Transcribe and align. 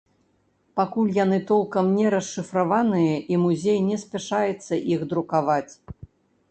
Пакуль 0.79 1.11
яны 1.17 1.37
толкам 1.51 1.91
не 1.97 2.07
расшыфраваныя, 2.15 3.15
і 3.35 3.41
музей 3.43 3.79
не 3.93 3.97
спяшаецца 4.07 4.83
іх 4.99 5.07
друкаваць. 5.15 5.73